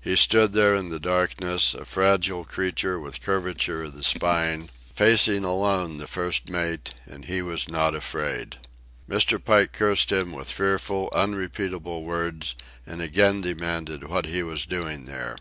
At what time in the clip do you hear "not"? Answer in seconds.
7.68-7.94